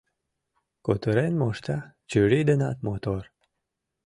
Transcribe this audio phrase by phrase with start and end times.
[0.85, 1.77] Кутырен мошта,
[2.09, 3.23] чурий денат мотор.